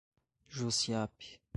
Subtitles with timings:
[0.49, 1.27] Jussiape